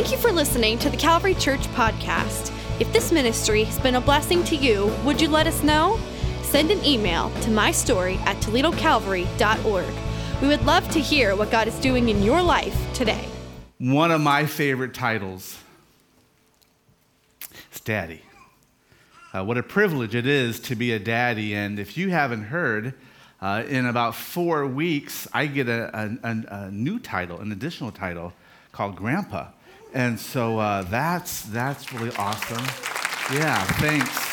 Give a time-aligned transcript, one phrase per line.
[0.00, 2.50] Thank you for listening to the Calvary Church podcast.
[2.80, 6.00] If this ministry has been a blessing to you, would you let us know?
[6.40, 9.94] Send an email to mystory at toledocalvary.org.
[10.40, 13.28] We would love to hear what God is doing in your life today.
[13.76, 15.58] One of my favorite titles
[17.70, 18.22] is Daddy.
[19.34, 21.54] Uh, what a privilege it is to be a daddy.
[21.54, 22.94] And if you haven't heard,
[23.42, 28.32] uh, in about four weeks, I get a, a, a, new title, an additional title
[28.72, 29.48] called Grandpa.
[29.92, 32.64] And so uh, that's, that's really awesome.
[33.34, 34.30] Yeah, thanks.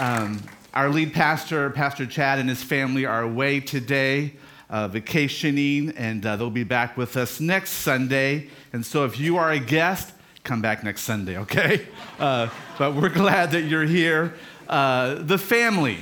[0.00, 0.42] Um,
[0.74, 4.34] our lead pastor, Pastor Chad, and his family are away today,
[4.70, 8.48] uh, vacationing, and uh, they'll be back with us next Sunday.
[8.72, 10.12] And so if you are a guest,
[10.44, 11.86] come back next Sunday, okay?
[12.18, 14.34] Uh, but we're glad that you're here.
[14.68, 15.98] Uh, the family.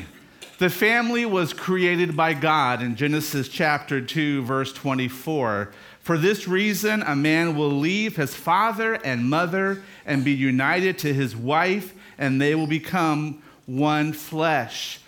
[0.57, 5.73] The family was created by God in Genesis chapter 2, verse 24.
[6.06, 11.12] For this reason, a man will leave his father and mother and be united to
[11.12, 15.01] his wife, and they will become one flesh.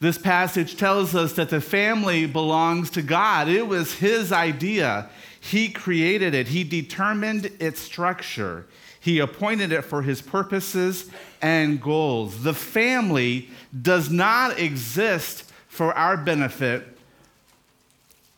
[0.00, 3.48] This passage tells us that the family belongs to God.
[3.48, 5.10] It was his idea.
[5.38, 8.64] He created it, he determined its structure,
[8.98, 11.10] he appointed it for his purposes
[11.42, 12.44] and goals.
[12.44, 13.50] The family
[13.82, 16.96] does not exist for our benefit,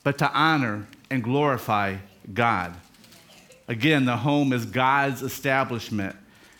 [0.02, 1.96] but to honor and glorify
[2.32, 2.74] God.
[3.68, 6.16] Again, the home is God's establishment.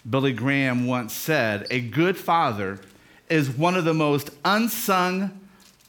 [0.08, 2.80] Billy Graham once said, A good father
[3.28, 5.40] is one of the most unsung,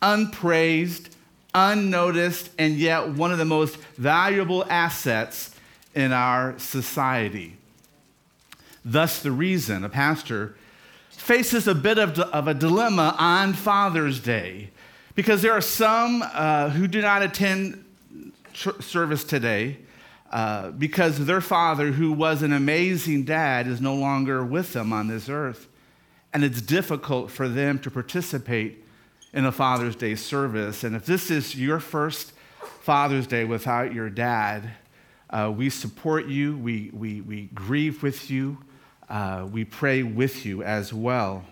[0.01, 1.15] unpraised,
[1.53, 5.51] unnoticed, and yet one of the most valuable assets
[5.95, 7.57] in our society.
[8.85, 10.55] Thus, the reason a pastor
[11.09, 14.69] faces a bit of, of a dilemma on Father's Day,
[15.15, 17.83] because there are some uh, who do not attend
[18.79, 19.77] service today
[20.31, 25.07] uh, because their father, who was an amazing dad, is no longer with them on
[25.07, 25.67] this earth.
[26.33, 28.83] And it's difficult for them to participate
[29.33, 30.83] in a Father's Day service.
[30.83, 32.33] And if this is your first
[32.81, 34.71] Father's Day without your dad,
[35.29, 38.57] uh, we support you, we, we, we grieve with you,
[39.09, 41.45] uh, we pray with you as well.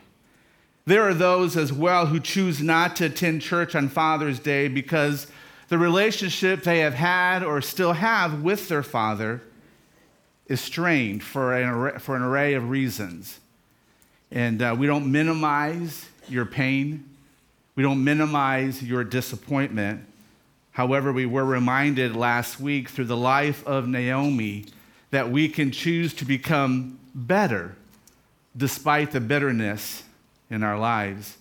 [0.85, 5.27] There are those as well who choose not to attend church on Father's Day because
[5.67, 9.41] the relationship they have had or still have with their father
[10.47, 13.39] is strained for an array, for an array of reasons.
[14.31, 17.03] And uh, we don't minimize your pain,
[17.75, 20.05] we don't minimize your disappointment.
[20.71, 24.65] However, we were reminded last week through the life of Naomi
[25.11, 27.75] that we can choose to become better
[28.57, 30.03] despite the bitterness
[30.49, 31.37] in our lives.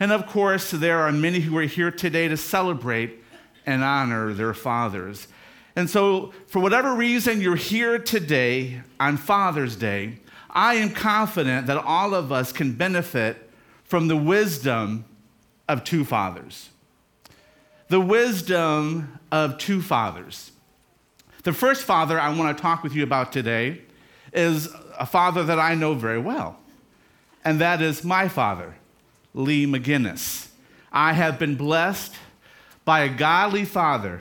[0.00, 3.23] And of course, there are many who are here today to celebrate
[3.66, 5.28] and honor their fathers.
[5.76, 10.18] And so, for whatever reason you're here today on Father's Day,
[10.50, 13.50] I am confident that all of us can benefit
[13.82, 15.04] from the wisdom
[15.68, 16.70] of two fathers.
[17.88, 20.52] The wisdom of two fathers.
[21.42, 23.82] The first father I want to talk with you about today
[24.32, 26.58] is a father that I know very well,
[27.44, 28.74] and that is my father,
[29.34, 30.48] Lee McGinnis.
[30.92, 32.14] I have been blessed
[32.84, 34.20] by a godly father.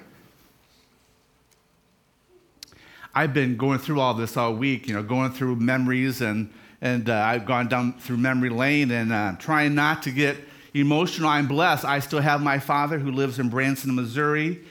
[3.15, 6.51] I've been going through all this all week, you know, going through memories, and,
[6.81, 10.37] and uh, I've gone down through memory lane and uh, trying not to get
[10.73, 11.29] emotional.
[11.29, 11.85] I'm blessed.
[11.85, 14.61] I still have my father who lives in Branson, Missouri.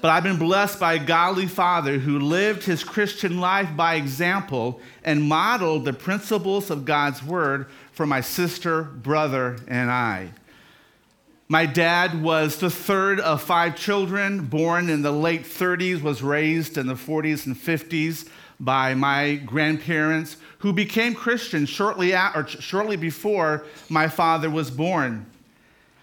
[0.00, 4.80] But I've been blessed by a godly father who lived his Christian life by example
[5.02, 10.28] and modeled the principles of God's word for my sister, brother, and I.
[11.50, 16.76] My dad was the third of five children, born in the late 30s, was raised
[16.76, 18.28] in the 40s and 50s
[18.60, 25.24] by my grandparents, who became Christians shortly, at, or shortly before my father was born.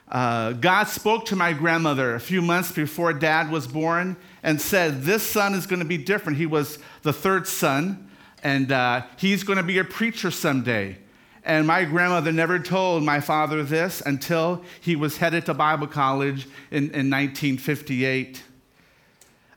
[0.09, 5.03] Uh, God spoke to my grandmother a few months before dad was born and said,
[5.03, 6.39] This son is going to be different.
[6.39, 8.09] He was the third son,
[8.41, 10.97] and uh, he's going to be a preacher someday.
[11.45, 16.47] And my grandmother never told my father this until he was headed to Bible college
[16.71, 18.41] in, in 1958.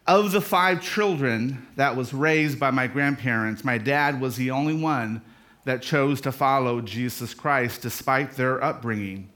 [0.07, 4.77] Of the five children that was raised by my grandparents, my dad was the only
[4.77, 5.23] one
[5.65, 9.31] that chose to follow Jesus Christ despite their upbringing.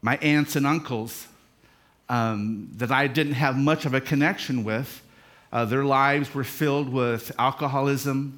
[0.00, 1.28] My aunts and uncles
[2.08, 5.02] um, that I didn't have much of a connection with,
[5.52, 8.36] uh, their lives were filled with alcoholism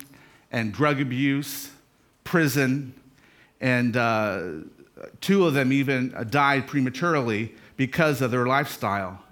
[0.57, 1.71] and drug abuse,
[2.25, 2.95] prison,
[3.61, 4.41] and uh,
[5.21, 9.23] two of them even died prematurely because of their lifestyle.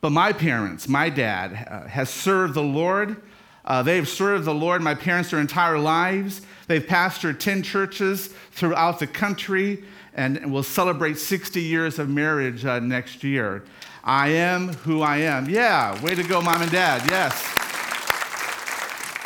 [0.00, 3.20] But my parents, my dad, uh, has served the Lord.
[3.66, 6.40] Uh, they've served the Lord, my parents, their entire lives.
[6.68, 12.78] They've pastored 10 churches throughout the country and will celebrate 60 years of marriage uh,
[12.78, 13.62] next year.
[14.02, 15.50] I am who I am.
[15.50, 17.02] Yeah, way to go, mom and dad.
[17.10, 17.55] Yes.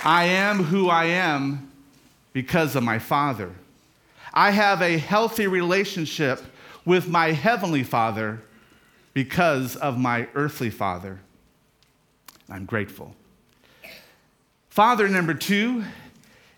[0.05, 1.71] I am who I am
[2.33, 3.51] because of my Father.
[4.33, 6.43] I have a healthy relationship
[6.87, 8.41] with my Heavenly Father
[9.13, 11.21] because of my earthly Father.
[12.49, 13.15] I'm grateful.
[14.71, 15.85] Father number two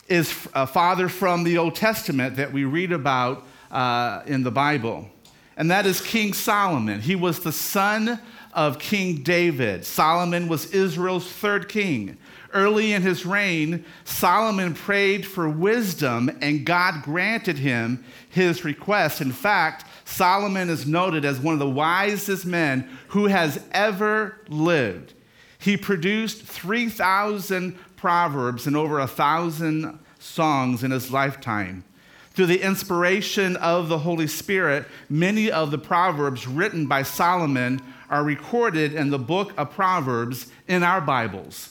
[0.06, 5.08] is a father from the Old Testament that we read about uh, in the Bible,
[5.56, 7.00] and that is King Solomon.
[7.00, 8.20] He was the son
[8.52, 9.84] of King David.
[9.84, 12.18] Solomon was Israel's third king.
[12.52, 19.20] Early in his reign, Solomon prayed for wisdom, and God granted him his request.
[19.20, 25.14] In fact, Solomon is noted as one of the wisest men who has ever lived.
[25.58, 31.84] He produced 3,000 proverbs and over a thousand songs in his lifetime.
[32.32, 38.24] Through the inspiration of the Holy Spirit, many of the proverbs written by Solomon are
[38.24, 41.70] recorded in the book of Proverbs in our Bibles.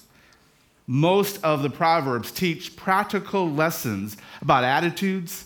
[0.92, 5.46] Most of the Proverbs teach practical lessons about attitudes,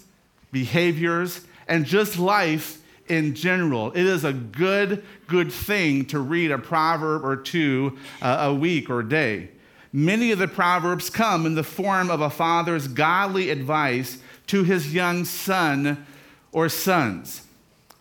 [0.51, 3.91] behaviors, and just life in general.
[3.91, 8.89] It is a good, good thing to read a proverb or two uh, a week
[8.89, 9.49] or day.
[9.93, 14.17] Many of the proverbs come in the form of a father's godly advice
[14.47, 16.07] to his young son
[16.53, 17.45] or sons.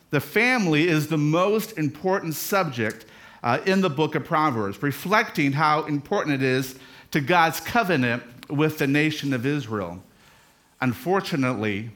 [0.08, 3.04] The family is the most important subject
[3.42, 6.76] uh, in the book of Proverbs, reflecting how important it is
[7.14, 10.02] to God's covenant with the nation of Israel.
[10.80, 11.90] Unfortunately,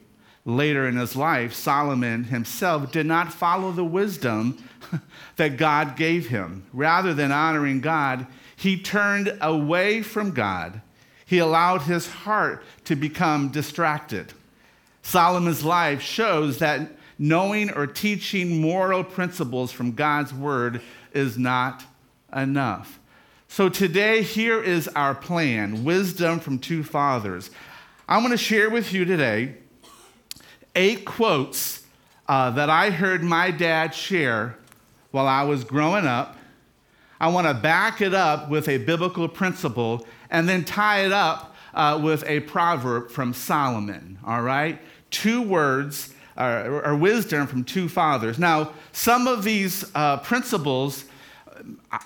[0.44, 4.62] later in his life, Solomon himself did not follow the wisdom
[5.34, 6.64] that God gave him.
[6.72, 10.82] Rather than honoring God, he turned away from God.
[11.26, 14.32] He allowed his heart to become distracted.
[15.02, 20.80] Solomon's life shows that knowing or teaching moral principles from God's word
[21.12, 21.84] is not
[22.32, 23.00] enough.
[23.48, 27.50] So today, here is our plan wisdom from two fathers.
[28.08, 29.56] I'm going to share with you today
[30.76, 31.82] eight quotes
[32.28, 34.56] uh, that I heard my dad share
[35.10, 36.38] while I was growing up
[37.20, 41.56] I want to back it up with a biblical principle and then tie it up
[41.74, 44.80] uh, with a proverb from Solomon, all right?
[45.10, 48.38] Two words uh, or wisdom from two fathers.
[48.38, 51.06] Now, some of these uh, principles
[51.90, 51.98] uh,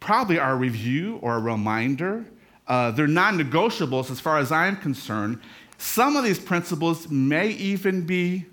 [0.00, 2.24] probably are a review or a reminder.
[2.66, 5.40] Uh, they're non negotiables as far as I'm concerned.
[5.78, 8.46] Some of these principles may even be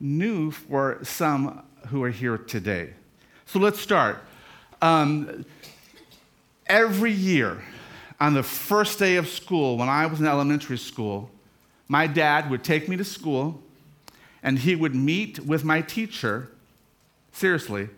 [0.00, 2.90] new for some who are here today.
[3.46, 4.22] So let's start.
[4.80, 5.44] Um,
[6.66, 7.62] every year,
[8.20, 11.30] on the first day of school, when I was in elementary school,
[11.88, 13.60] my dad would take me to school
[14.42, 16.50] and he would meet with my teacher,
[17.32, 17.88] seriously,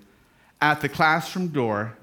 [0.60, 1.96] at the classroom door,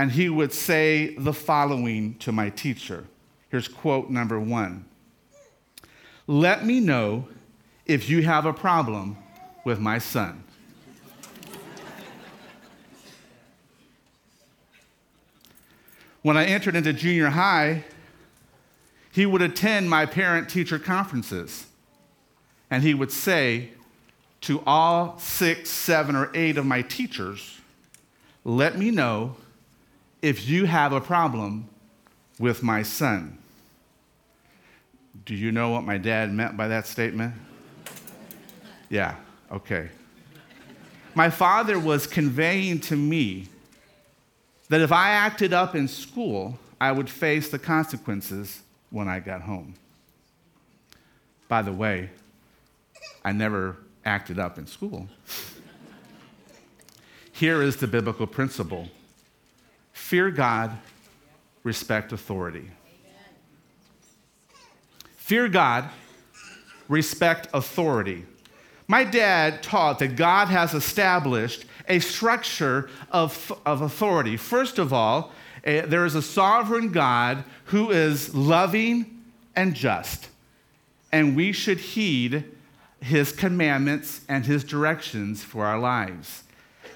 [0.00, 3.04] and he would say the following to my teacher.
[3.50, 4.86] Here's quote number one
[6.26, 7.28] Let me know
[7.84, 9.18] if you have a problem
[9.62, 10.42] with my son.
[16.22, 17.84] When I entered into junior high,
[19.12, 21.66] he would attend my parent teacher conferences
[22.70, 23.72] and he would say
[24.40, 27.60] to all six, seven, or eight of my teachers,
[28.46, 29.36] Let me know
[30.22, 31.68] if you have a problem
[32.38, 33.38] with my son.
[35.24, 37.34] Do you know what my dad meant by that statement?
[38.88, 39.16] Yeah,
[39.52, 39.90] okay.
[41.14, 43.46] My father was conveying to me
[44.68, 49.42] that if I acted up in school, I would face the consequences when I got
[49.42, 49.74] home.
[51.48, 52.10] By the way,
[53.24, 55.08] I never acted up in school.
[57.32, 58.88] Here is the biblical principle
[60.10, 60.76] fear God,
[61.62, 62.68] respect authority.
[65.18, 65.88] Fear God,
[66.88, 68.24] respect authority.
[68.88, 74.36] My dad taught that God has established a structure of, of authority.
[74.36, 75.30] First of all,
[75.62, 79.22] a, there is a sovereign God who is loving
[79.54, 80.28] and just,
[81.12, 82.46] and we should heed
[83.00, 86.42] his commandments and his directions for our lives.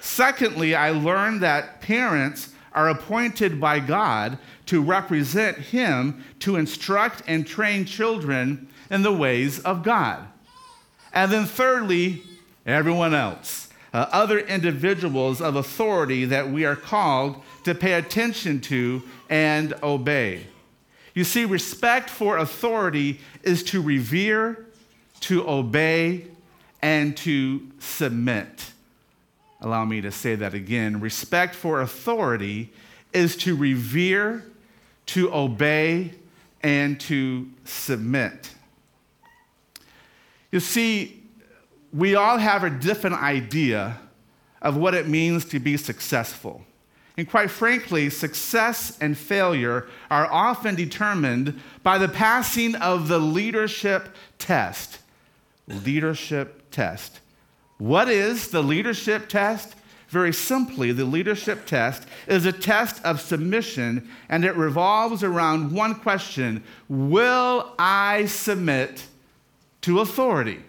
[0.01, 7.47] Secondly, I learned that parents are appointed by God to represent him to instruct and
[7.47, 10.27] train children in the ways of God.
[11.13, 12.21] And then thirdly,
[12.65, 13.69] everyone else.
[13.95, 20.45] uh, other individuals of authority that we are called to pay attention to and obey.
[21.13, 24.65] You see, respect for authority is to revere,
[25.21, 26.25] to obey,
[26.81, 28.73] and to submit.
[29.65, 30.99] Allow me to say that again.
[30.99, 32.71] Respect for authority
[33.13, 34.45] is to revere,
[35.07, 36.13] to obey,
[36.61, 38.51] and to submit.
[40.51, 41.23] You see,
[41.91, 43.97] we all have a different idea
[44.61, 46.63] of what it means to be successful.
[47.17, 54.15] And quite frankly, success and failure are often determined by the passing of the leadership
[54.37, 54.99] test.
[55.67, 57.19] Leadership test.
[57.77, 59.75] What is the leadership test?
[60.07, 65.95] Very simply, the leadership test is a test of submission, and it revolves around one
[65.95, 69.07] question Will I submit
[69.81, 70.59] to authority?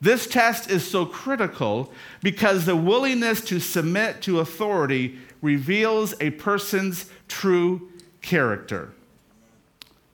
[0.00, 7.10] This test is so critical because the willingness to submit to authority reveals a person's
[7.26, 7.90] true
[8.22, 8.92] character.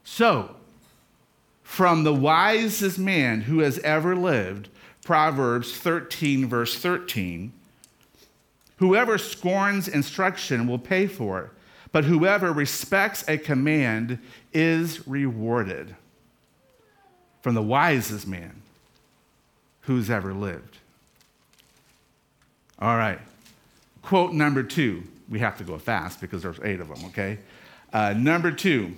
[0.05, 0.57] So,
[1.63, 4.69] from the wisest man who has ever lived,
[5.05, 7.53] Proverbs 13, verse 13,
[8.79, 11.51] whoever scorns instruction will pay for it,
[11.93, 14.19] but whoever respects a command
[14.53, 15.95] is rewarded.
[17.43, 18.63] From the wisest man
[19.83, 20.79] who's ever lived.
[22.79, 23.19] All right.
[24.01, 25.05] Quote number two.
[25.29, 27.39] We have to go fast because there's eight of them, okay?
[27.93, 28.95] Uh, number two.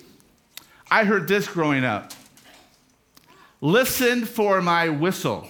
[0.88, 2.12] I heard this growing up.
[3.60, 5.48] Listen for my whistle.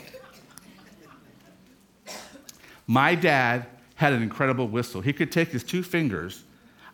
[2.86, 3.66] My dad
[3.96, 5.00] had an incredible whistle.
[5.00, 6.44] He could take his two fingers.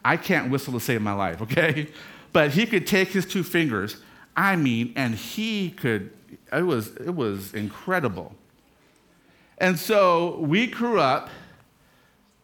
[0.04, 1.88] I can't whistle to save my life, okay?
[2.32, 3.98] But he could take his two fingers.
[4.34, 6.10] I mean, and he could
[6.52, 8.34] it was, it was incredible.
[9.58, 11.30] And so we grew up,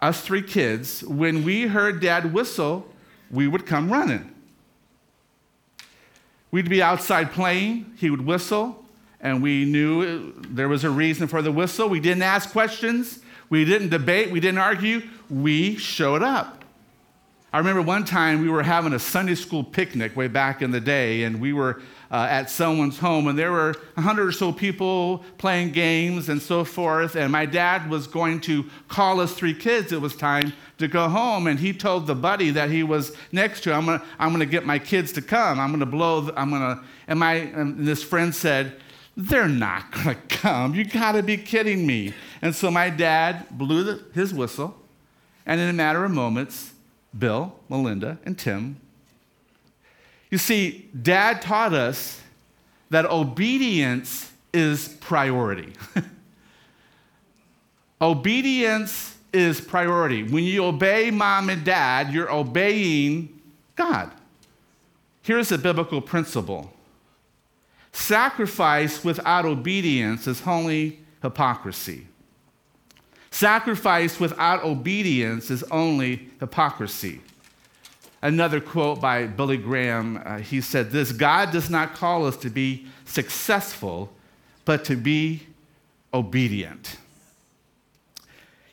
[0.00, 2.86] us three kids, when we heard dad whistle,
[3.30, 4.34] we would come running.
[6.50, 8.84] We'd be outside playing, he would whistle,
[9.20, 11.88] and we knew there was a reason for the whistle.
[11.88, 13.18] We didn't ask questions,
[13.50, 16.58] we didn't debate, we didn't argue, we showed up.
[17.50, 20.80] I remember one time we were having a Sunday school picnic way back in the
[20.80, 24.52] day, and we were uh, at someone's home, and there were a hundred or so
[24.52, 27.16] people playing games and so forth.
[27.16, 29.92] And my dad was going to call us three kids.
[29.92, 33.62] It was time to go home, and he told the buddy that he was next
[33.62, 35.58] to, "I'm gonna, I'm gonna get my kids to come.
[35.58, 36.20] I'm gonna blow.
[36.20, 38.74] The, I'm gonna." And my and this friend said,
[39.18, 40.74] "They're not gonna come.
[40.74, 44.80] You gotta be kidding me." And so my dad blew the, his whistle,
[45.44, 46.72] and in a matter of moments,
[47.18, 48.80] Bill, Melinda, and Tim
[50.30, 52.20] you see, dad taught us
[52.90, 55.72] that obedience is priority.
[58.00, 60.24] obedience is priority.
[60.24, 63.40] When you obey mom and dad, you're obeying
[63.74, 64.10] God.
[65.22, 66.72] Here's a biblical principle
[67.92, 72.06] sacrifice without obedience is only hypocrisy.
[73.30, 77.20] Sacrifice without obedience is only hypocrisy.
[78.20, 82.50] Another quote by Billy Graham uh, he said this God does not call us to
[82.50, 84.12] be successful,
[84.64, 85.42] but to be
[86.12, 86.96] obedient.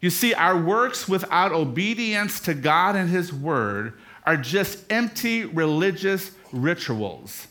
[0.02, 3.94] You see, our works without obedience to God and His Word
[4.26, 7.48] are just empty religious rituals.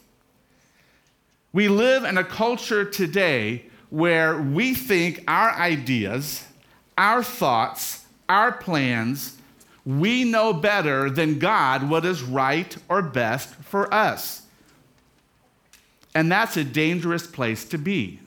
[1.54, 6.44] We live in a culture today where we think our ideas,
[6.98, 9.38] our thoughts, our plans,
[9.86, 14.42] we know better than God what is right or best for us.
[16.12, 18.18] And that's a dangerous place to be.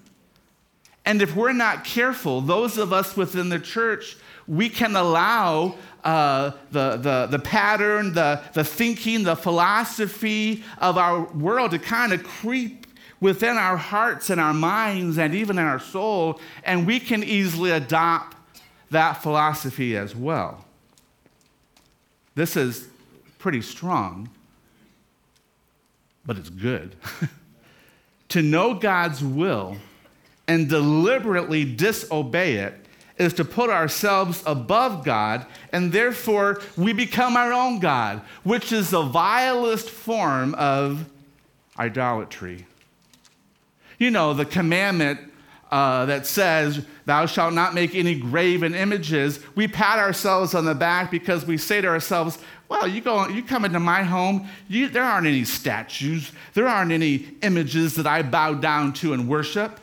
[1.06, 4.16] And if we're not careful, those of us within the church,
[4.48, 11.24] we can allow uh, the, the, the pattern, the, the thinking, the philosophy of our
[11.34, 12.77] world to kind of creep
[13.20, 17.72] within our hearts and our minds and even in our soul, and we can easily
[17.72, 18.38] adopt
[18.92, 20.66] that philosophy as well.
[22.36, 22.88] This is
[23.40, 24.30] pretty strong,
[26.26, 26.96] but it's good.
[28.30, 29.78] to know God's will
[30.48, 32.74] and deliberately disobey it
[33.18, 38.92] is to put ourselves above God, and therefore we become our own God, which is
[38.92, 41.10] the vilest form of
[41.80, 42.66] idolatry.
[43.98, 45.20] You know, the commandment
[45.72, 50.76] uh, that says, Thou shalt not make any graven images, we pat ourselves on the
[50.76, 52.38] back because we say to ourselves,
[52.70, 56.92] Well, you, go, you come into my home, you, there aren't any statues, there aren't
[56.92, 59.80] any images that I bow down to and worship.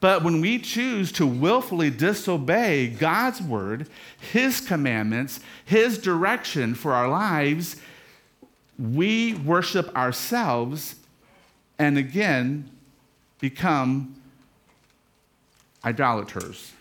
[0.00, 3.88] But when we choose to willfully disobey God's word,
[4.32, 7.76] His commandments, His direction for our lives,
[8.78, 10.94] we worship ourselves
[11.80, 12.70] and again
[13.38, 14.20] become
[15.84, 16.72] idolaters.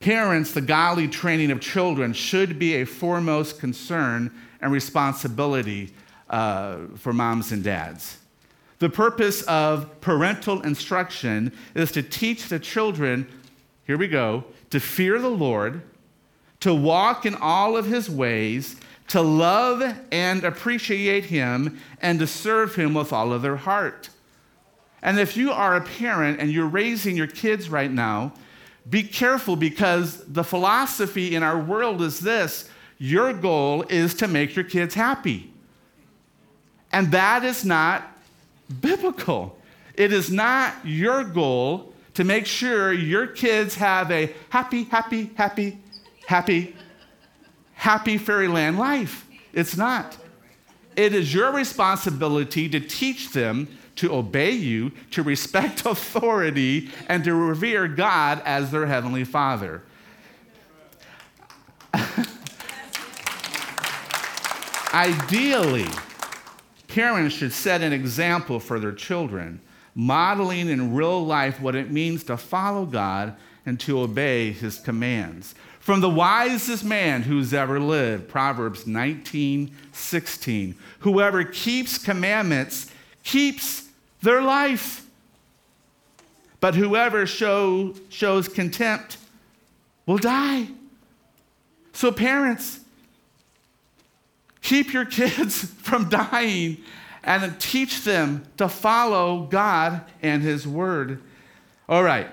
[0.00, 4.32] Parents, the godly training of children should be a foremost concern
[4.62, 5.92] and responsibility
[6.30, 8.16] uh, for moms and dads.
[8.78, 13.26] The purpose of parental instruction is to teach the children,
[13.86, 15.82] here we go, to fear the Lord,
[16.60, 18.76] to walk in all of his ways,
[19.08, 24.08] to love and appreciate him, and to serve him with all of their heart.
[25.02, 28.32] And if you are a parent and you're raising your kids right now,
[28.88, 34.54] be careful because the philosophy in our world is this your goal is to make
[34.54, 35.50] your kids happy.
[36.92, 38.02] And that is not
[38.80, 39.58] biblical.
[39.94, 45.78] It is not your goal to make sure your kids have a happy, happy, happy,
[46.26, 46.76] happy,
[47.74, 49.26] happy fairyland life.
[49.52, 50.16] It's not.
[50.96, 53.68] It is your responsibility to teach them
[54.00, 59.82] to obey you, to respect authority, and to revere God as their heavenly Father.
[64.92, 65.86] Ideally,
[66.90, 69.60] Parents should set an example for their children,
[69.94, 75.54] modeling in real life what it means to follow God and to obey his commands.
[75.78, 80.74] From the wisest man who's ever lived, Proverbs 19, 16.
[81.00, 82.90] Whoever keeps commandments
[83.22, 83.88] keeps
[84.22, 85.06] their life.
[86.60, 89.16] But whoever show, shows contempt
[90.06, 90.68] will die.
[91.92, 92.80] So, parents,
[94.62, 96.78] Keep your kids from dying
[97.22, 101.20] and teach them to follow God and His Word.
[101.88, 102.28] All right.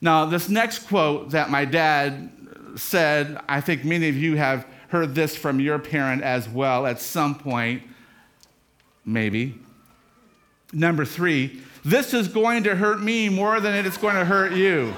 [0.00, 2.30] Now, this next quote that my dad
[2.76, 7.00] said, I think many of you have heard this from your parent as well at
[7.00, 7.82] some point,
[9.04, 9.58] maybe.
[10.72, 14.52] Number three, this is going to hurt me more than it is going to hurt
[14.52, 14.94] you.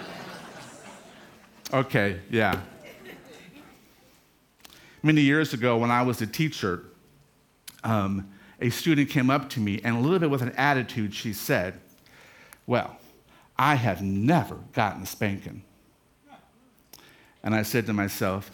[1.73, 2.61] Okay, yeah.
[5.03, 6.85] Many years ago, when I was a teacher,
[7.85, 8.29] um,
[8.61, 11.81] a student came up to me and a little bit with an attitude, she said,
[12.67, 12.99] Well,
[13.57, 15.63] I have never gotten a spanking.
[17.43, 18.51] And I said to myself,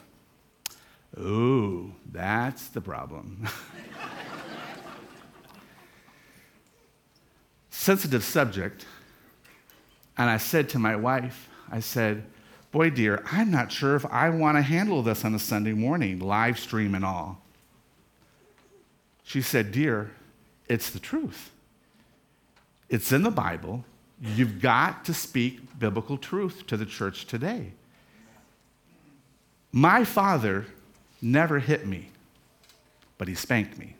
[1.18, 3.48] Oh, that's the problem.
[7.76, 8.86] Sensitive subject.
[10.16, 12.24] And I said to my wife, I said,
[12.72, 16.18] Boy, dear, I'm not sure if I want to handle this on a Sunday morning,
[16.18, 17.42] live stream and all.
[19.22, 20.10] She said, Dear,
[20.68, 21.50] it's the truth.
[22.88, 23.84] It's in the Bible.
[24.22, 27.72] You've got to speak biblical truth to the church today.
[29.70, 30.64] My father
[31.20, 32.08] never hit me,
[33.18, 33.95] but he spanked me.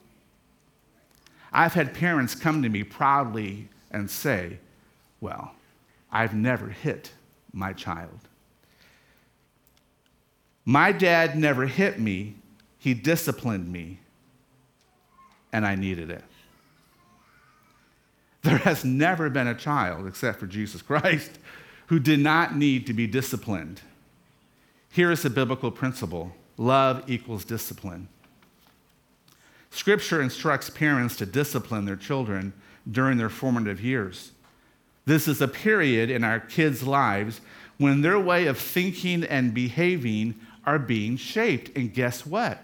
[1.53, 4.59] I've had parents come to me proudly and say,
[5.21, 5.53] Well,
[6.11, 7.13] I've never hit
[7.53, 8.21] my child.
[10.65, 12.35] My dad never hit me,
[12.79, 14.01] he disciplined me,
[15.53, 16.25] and I needed it.
[18.43, 21.41] There has never been a child, except for Jesus Christ,
[21.87, 23.81] who did not need to be disciplined.
[24.93, 28.09] Here is a biblical principle love equals discipline.
[29.71, 32.53] Scripture instructs parents to discipline their children
[32.91, 34.33] during their formative years.
[35.05, 37.41] This is a period in our kids' lives
[37.79, 41.77] when their way of thinking and behaving are being shaped.
[41.77, 42.63] And guess what?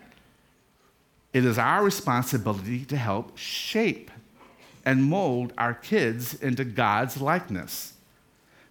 [1.33, 4.11] It is our responsibility to help shape
[4.85, 7.95] and mold our kids into God's likeness.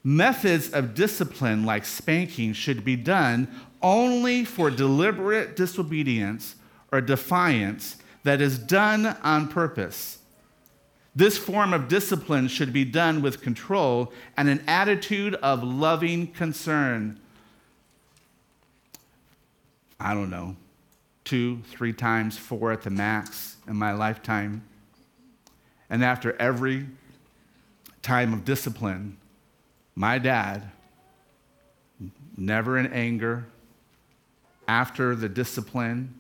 [0.03, 3.47] Methods of discipline like spanking should be done
[3.81, 6.55] only for deliberate disobedience
[6.91, 10.19] or defiance that is done on purpose.
[11.15, 17.19] This form of discipline should be done with control and an attitude of loving concern
[20.03, 20.55] I don't know,
[21.23, 24.63] two, three times, four at the max in my lifetime.
[25.91, 26.87] And after every
[28.01, 29.17] time of discipline,
[29.93, 30.71] my dad,
[32.35, 33.45] never in anger,
[34.67, 36.15] after the discipline,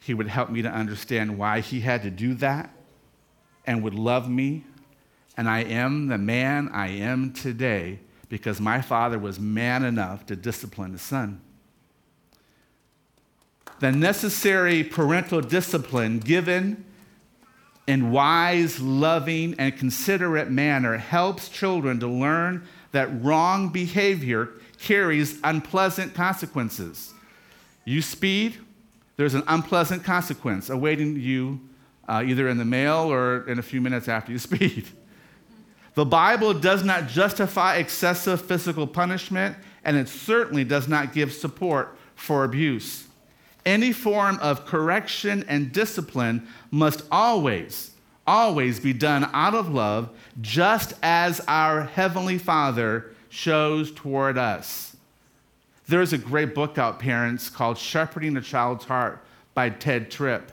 [0.00, 2.70] he would help me to understand why he had to do that
[3.66, 4.64] and would love me.
[5.36, 10.36] And I am the man I am today because my father was man enough to
[10.36, 11.40] discipline his son
[13.80, 16.84] the necessary parental discipline given
[17.86, 26.14] in wise, loving, and considerate manner helps children to learn that wrong behavior carries unpleasant
[26.14, 27.14] consequences.
[27.84, 28.58] You speed,
[29.20, 31.60] there's an unpleasant consequence awaiting you
[32.08, 34.88] uh, either in the mail or in a few minutes after you speed.
[35.92, 41.98] The Bible does not justify excessive physical punishment, and it certainly does not give support
[42.14, 43.08] for abuse.
[43.66, 47.90] Any form of correction and discipline must always,
[48.26, 50.08] always be done out of love,
[50.40, 54.89] just as our Heavenly Father shows toward us.
[55.90, 59.24] There's a great book out, parents, called Shepherding a Child's Heart
[59.54, 60.52] by Tedd Tripp.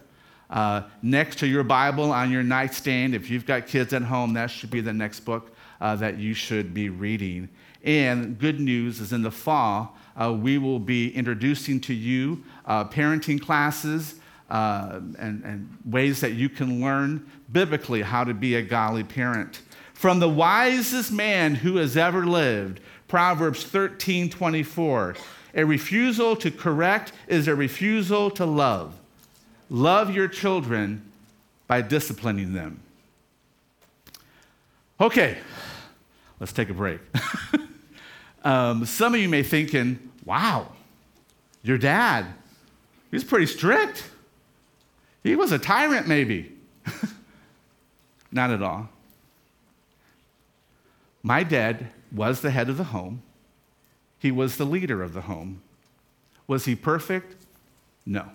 [0.49, 4.47] Uh, next to your Bible on your nightstand, if you've got kids at home, that
[4.47, 7.49] should be the next book uh, that you should be reading.
[7.83, 12.85] And good news is in the fall, uh, we will be introducing to you uh,
[12.85, 14.15] parenting classes
[14.49, 19.61] uh, and, and ways that you can learn biblically how to be a godly parent.
[19.93, 25.15] From the wisest man who has ever lived, Proverbs 13 24,
[25.55, 28.93] a refusal to correct is a refusal to love.
[29.69, 31.09] Love your children
[31.67, 32.79] by disciplining them.
[34.99, 35.37] Okay,
[36.39, 36.99] let's take a break.
[38.43, 40.71] um, some of you may thinking, wow,
[41.63, 42.25] your dad,
[43.11, 44.09] he's pretty strict.
[45.23, 46.53] He was a tyrant, maybe.
[48.31, 48.89] Not at all.
[51.23, 53.21] My dad was the head of the home.
[54.19, 55.61] He was the leader of the home.
[56.47, 57.35] Was he perfect?
[58.05, 58.29] No.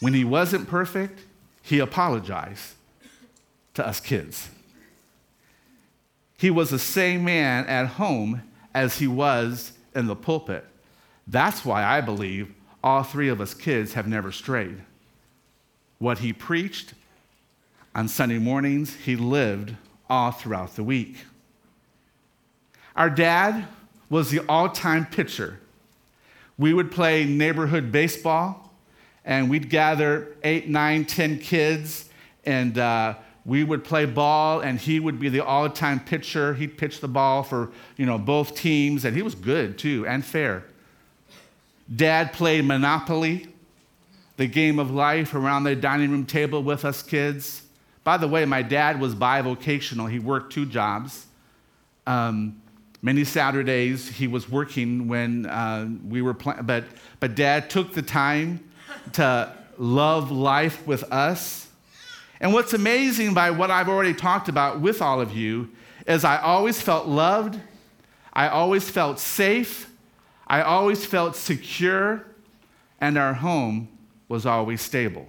[0.00, 1.20] When he wasn't perfect,
[1.62, 2.74] he apologized
[3.74, 4.50] to us kids.
[6.38, 8.42] He was the same man at home
[8.74, 10.64] as he was in the pulpit.
[11.26, 12.54] That's why I believe
[12.84, 14.82] all three of us kids have never strayed.
[15.98, 16.92] What he preached
[17.94, 19.74] on Sunday mornings, he lived
[20.10, 21.16] all throughout the week.
[22.96, 23.66] Our dad
[24.10, 25.60] was the all time pitcher.
[26.58, 28.66] We would play neighborhood baseball
[29.26, 32.08] and we'd gather eight, nine, ten kids,
[32.44, 36.54] and uh, we would play ball, and he would be the all-time pitcher.
[36.54, 40.24] He'd pitch the ball for you know both teams, and he was good too and
[40.24, 40.64] fair.
[41.94, 43.48] Dad played Monopoly,
[44.36, 47.62] the game of life, around the dining room table with us kids.
[48.04, 50.10] By the way, my dad was bivocational.
[50.10, 51.26] He worked two jobs.
[52.06, 52.62] Um,
[53.06, 56.82] many Saturdays he was working when uh, we were playing, but
[57.20, 58.68] but Dad took the time
[59.12, 61.68] to love life with us.
[62.40, 65.70] And what's amazing by what I've already talked about with all of you
[66.08, 67.60] is I always felt loved,
[68.32, 69.88] I always felt safe,
[70.44, 72.26] I always felt secure,
[73.00, 73.88] and our home
[74.28, 75.28] was always stable.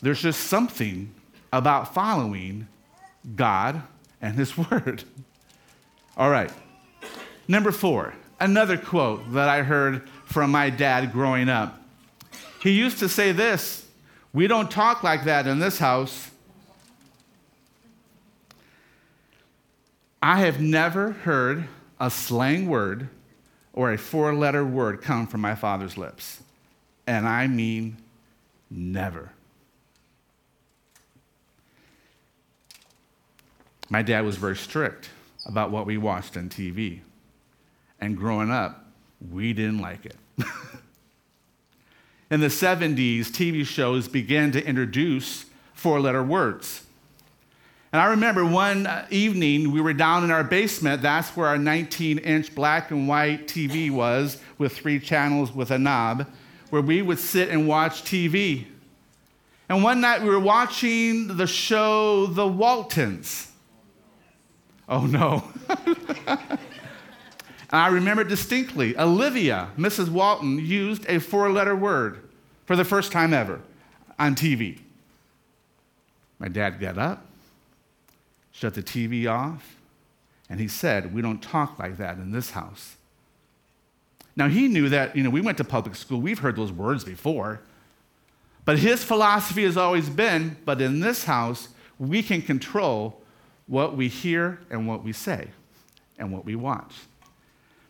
[0.00, 1.12] There's just something
[1.52, 2.68] about following
[3.34, 3.82] God
[4.24, 5.04] and His Word.
[6.16, 6.50] All right.
[7.46, 11.80] Number four, another quote that I heard from my dad growing up.
[12.62, 13.86] He used to say this
[14.32, 16.30] We don't talk like that in this house.
[20.22, 21.68] I have never heard
[22.00, 23.10] a slang word
[23.74, 26.42] or a four letter word come from my father's lips.
[27.06, 27.98] And I mean
[28.70, 29.33] never.
[33.90, 35.10] My dad was very strict
[35.46, 37.00] about what we watched on TV.
[38.00, 38.86] And growing up,
[39.30, 40.16] we didn't like it.
[42.30, 46.84] In the 70s, TV shows began to introduce four letter words.
[47.92, 51.00] And I remember one uh, evening we were down in our basement.
[51.00, 55.78] That's where our 19 inch black and white TV was, with three channels with a
[55.78, 56.26] knob,
[56.70, 58.64] where we would sit and watch TV.
[59.68, 63.52] And one night we were watching the show The Waltons.
[64.88, 65.44] Oh no.
[67.70, 70.08] I remember distinctly Olivia, Mrs.
[70.08, 72.28] Walton, used a four letter word
[72.66, 73.60] for the first time ever
[74.18, 74.78] on TV.
[76.38, 77.26] My dad got up,
[78.52, 79.76] shut the TV off,
[80.48, 82.96] and he said, We don't talk like that in this house.
[84.36, 87.04] Now, he knew that, you know, we went to public school, we've heard those words
[87.04, 87.60] before.
[88.64, 91.68] But his philosophy has always been, but in this house,
[91.98, 93.20] we can control
[93.66, 95.48] what we hear and what we say
[96.18, 96.94] and what we watch.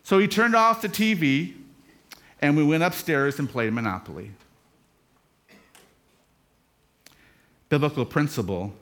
[0.03, 1.55] So he turned off the TV
[2.41, 4.31] and we went upstairs and played Monopoly.
[7.69, 8.73] Biblical principle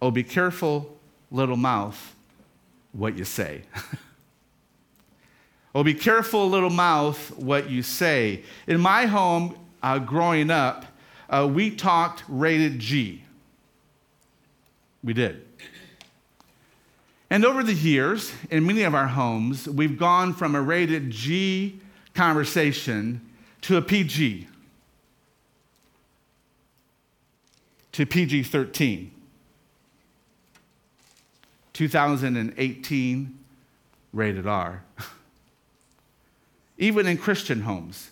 [0.00, 0.94] oh, be careful,
[1.30, 2.14] little mouth,
[2.92, 3.62] what you say.
[5.74, 8.42] oh, be careful, little mouth, what you say.
[8.66, 10.84] In my home, uh, growing up,
[11.30, 13.22] uh, we talked rated G.
[15.02, 15.42] We did.
[17.30, 21.80] And over the years, in many of our homes, we've gone from a rated G
[22.14, 23.20] conversation
[23.62, 24.46] to a PG,
[27.92, 29.10] to PG 13.
[31.74, 33.38] 2018,
[34.12, 34.84] rated R.
[36.78, 38.10] Even in Christian homes.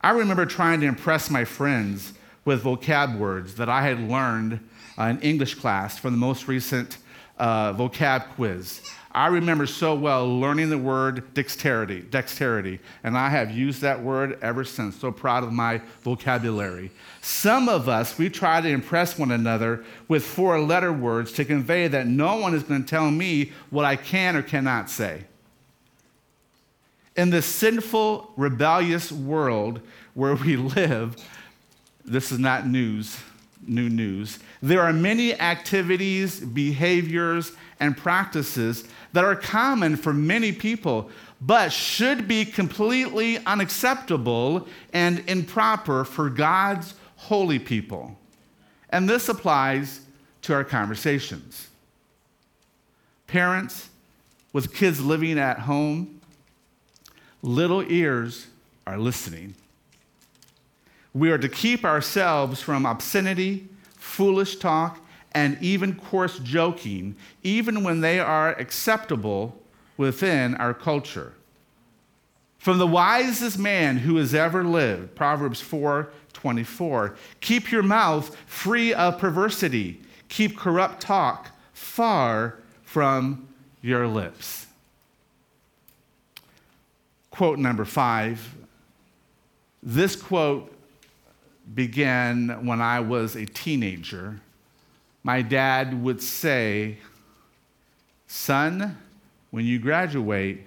[0.00, 4.58] I remember trying to impress my friends with vocab words that I had learned
[4.98, 6.96] in English class from the most recent
[7.42, 8.80] uh, vocab quiz.
[9.10, 14.38] I remember so well learning the word dexterity, dexterity, and I have used that word
[14.40, 14.96] ever since.
[14.96, 16.92] So proud of my vocabulary.
[17.20, 21.88] Some of us, we try to impress one another with four letter words to convey
[21.88, 25.24] that no one is going to tell me what I can or cannot say.
[27.16, 29.80] In the sinful, rebellious world
[30.14, 31.16] where we live,
[32.04, 33.18] this is not news,
[33.66, 34.38] new news.
[34.60, 42.28] There are many activities, behaviors, and practices that are common for many people, but should
[42.28, 48.16] be completely unacceptable and improper for God's holy people.
[48.90, 50.00] And this applies
[50.42, 51.68] to our conversations.
[53.26, 53.88] Parents
[54.52, 56.20] with kids living at home,
[57.42, 58.46] little ears
[58.86, 59.54] are listening.
[61.14, 64.98] We are to keep ourselves from obscenity, foolish talk,
[65.32, 69.60] and even coarse joking, even when they are acceptable
[69.96, 71.34] within our culture.
[72.58, 78.94] From the wisest man who has ever lived, Proverbs 4 24, keep your mouth free
[78.94, 83.46] of perversity, keep corrupt talk far from
[83.80, 84.66] your lips.
[87.30, 88.54] Quote number five.
[89.82, 90.72] This quote
[91.74, 94.40] began when I was a teenager
[95.24, 96.98] my dad would say,
[98.26, 98.96] Son,
[99.50, 100.62] when you graduate,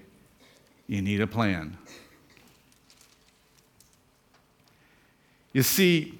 [0.87, 1.77] you need a plan.
[5.51, 6.17] You see,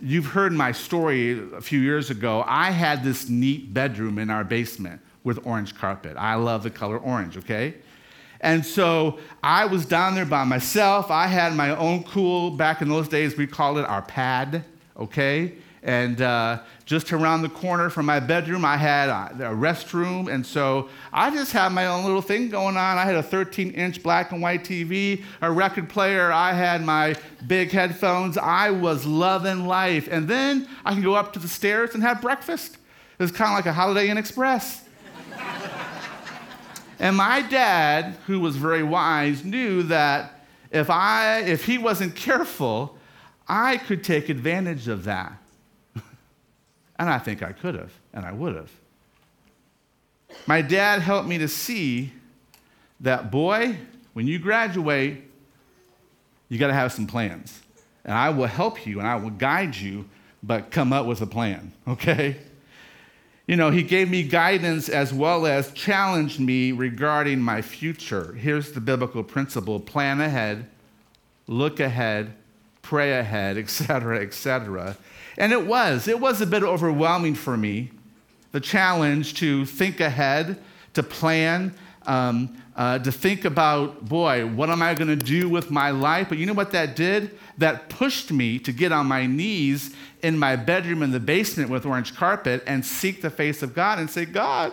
[0.00, 2.44] you've heard my story a few years ago.
[2.46, 6.16] I had this neat bedroom in our basement with orange carpet.
[6.16, 7.74] I love the color orange, okay?
[8.42, 11.10] And so I was down there by myself.
[11.10, 14.64] I had my own cool, back in those days, we called it our pad,
[14.96, 15.54] okay?
[15.84, 20.32] And uh, just around the corner from my bedroom, I had a, a restroom.
[20.32, 22.98] And so I just had my own little thing going on.
[22.98, 26.30] I had a 13 inch black and white TV, a record player.
[26.30, 27.16] I had my
[27.48, 28.38] big headphones.
[28.38, 30.08] I was loving life.
[30.10, 32.76] And then I can go up to the stairs and have breakfast.
[33.18, 34.84] It was kind of like a Holiday Inn Express.
[36.98, 42.96] And my dad, who was very wise, knew that if, I, if he wasn't careful,
[43.46, 45.32] I could take advantage of that.
[46.98, 48.70] And I think I could have, and I would have.
[50.46, 52.12] My dad helped me to see
[53.00, 53.76] that, boy,
[54.12, 55.24] when you graduate,
[56.48, 57.60] you got to have some plans.
[58.04, 60.08] And I will help you and I will guide you,
[60.42, 62.36] but come up with a plan, okay?
[63.46, 68.34] You know, he gave me guidance as well as challenged me regarding my future.
[68.34, 70.66] Here's the biblical principle plan ahead,
[71.48, 72.34] look ahead,
[72.82, 74.96] pray ahead, etc., etc.
[75.36, 76.06] And it was.
[76.06, 77.90] It was a bit overwhelming for me,
[78.52, 80.58] the challenge to think ahead,
[80.94, 81.74] to plan,
[82.06, 86.28] um, uh, to think about, boy, what am I going to do with my life?
[86.28, 87.38] But you know what that did?
[87.58, 91.84] That pushed me to get on my knees in my bedroom in the basement with
[91.84, 94.72] orange carpet and seek the face of God and say, God,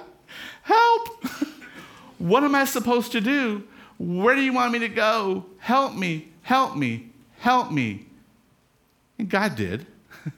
[0.61, 1.25] help!
[2.19, 3.63] what am I supposed to do?
[3.97, 5.45] Where do you want me to go?
[5.57, 7.09] Help me, help me,
[7.39, 8.05] help me.
[9.17, 9.85] And God did.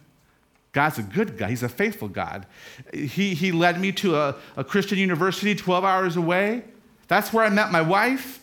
[0.72, 1.52] God's a good God.
[1.52, 2.48] He's a faithful God.
[2.92, 6.64] He, he led me to a, a Christian university 12 hours away.
[7.12, 8.40] That's where I met my wife.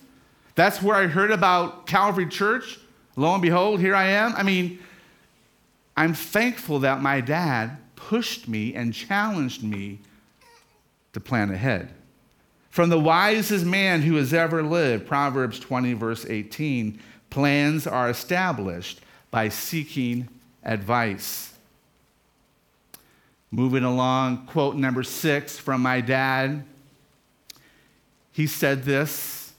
[0.54, 2.78] That's where I heard about Calvary Church.
[3.16, 4.34] Lo and behold, here I am.
[4.36, 4.78] I mean,
[5.96, 10.00] I'm thankful that my dad pushed me and challenged me
[11.14, 11.94] to plan ahead.
[12.68, 17.00] From the wisest man who has ever lived, Proverbs 20, verse 18,
[17.30, 19.00] plans are established
[19.30, 20.28] by seeking
[20.62, 21.54] advice.
[23.50, 26.64] Moving along, quote number six from my dad.
[28.38, 29.52] He said this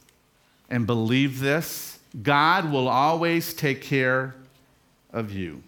[0.70, 4.34] and believed this God will always take care
[5.12, 5.62] of you.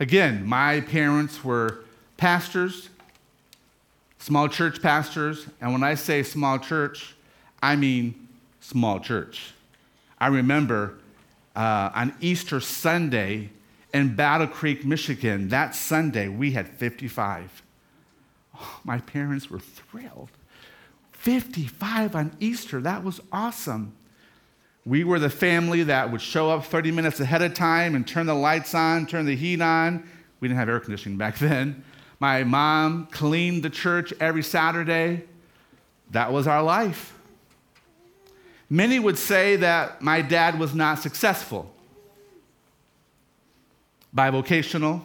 [0.00, 1.80] Again, my parents were
[2.16, 2.88] pastors,
[4.18, 7.14] small church pastors, and when I say small church,
[7.62, 8.28] I mean
[8.60, 9.52] small church.
[10.18, 10.94] I remember
[11.54, 13.50] uh, on Easter Sunday
[13.92, 17.62] in Battle Creek, Michigan, that Sunday, we had 55.
[18.58, 20.30] Oh, my parents were thrilled.
[21.26, 23.92] 55 on Easter, that was awesome.
[24.84, 28.26] We were the family that would show up 30 minutes ahead of time and turn
[28.26, 30.08] the lights on, turn the heat on.
[30.38, 31.82] We didn't have air conditioning back then.
[32.20, 35.24] My mom cleaned the church every Saturday.
[36.12, 37.12] That was our life.
[38.70, 41.72] Many would say that my dad was not successful
[44.14, 45.02] bivocational.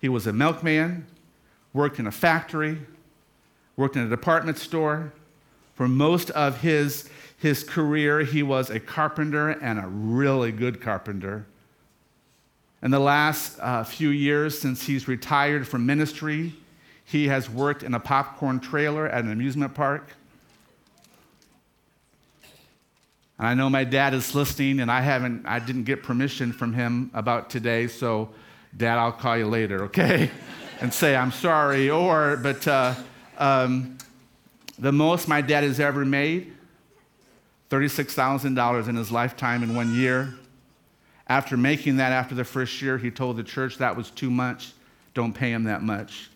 [0.00, 1.06] He was a milkman,
[1.72, 2.80] worked in a factory,
[3.76, 5.12] worked in a department store.
[5.80, 11.46] For most of his, his career, he was a carpenter and a really good carpenter.
[12.82, 16.52] In the last uh, few years, since he's retired from ministry,
[17.02, 20.10] he has worked in a popcorn trailer at an amusement park.
[23.38, 26.74] And I know my dad is listening, and I haven't, I didn't get permission from
[26.74, 28.28] him about today, so
[28.76, 30.30] Dad, I'll call you later, okay?
[30.82, 31.88] and say I'm sorry.
[31.88, 32.94] Or, but uh,
[33.38, 33.96] um,
[34.80, 36.52] the most my dad has ever made,
[37.68, 40.34] $36,000 in his lifetime in one year.
[41.28, 44.72] After making that after the first year, he told the church that was too much.
[45.12, 46.30] Don't pay him that much.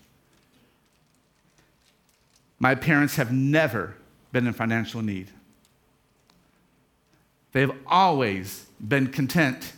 [2.61, 3.95] My parents have never
[4.31, 5.29] been in financial need.
[7.53, 9.73] They've always been content.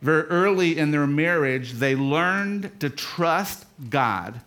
[0.00, 4.40] Very early in their marriage, they learned to trust God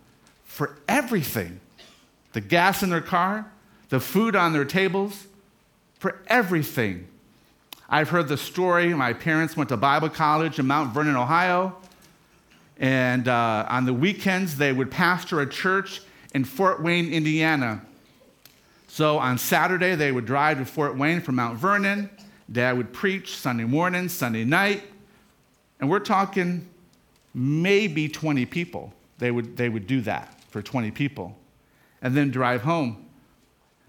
[0.45, 1.59] for everything
[2.33, 3.49] the gas in their car,
[3.89, 5.27] the food on their tables,
[5.99, 7.07] for everything.
[7.87, 8.93] I've heard the story.
[8.93, 11.77] My parents went to Bible college in Mount Vernon, Ohio.
[12.77, 16.01] And uh, on the weekends, they would pastor a church
[16.33, 17.85] in Fort Wayne, Indiana.
[18.87, 22.09] So on Saturday, they would drive to Fort Wayne from Mount Vernon.
[22.51, 24.83] Dad would preach Sunday morning, Sunday night.
[25.79, 26.67] And we're talking
[27.33, 28.91] maybe 20 people.
[29.19, 31.37] They would, they would do that for 20 people
[32.03, 33.07] and then drive home.